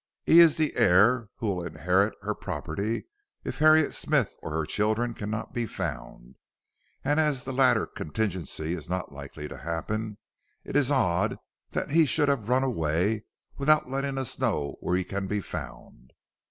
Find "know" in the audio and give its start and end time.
14.39-14.77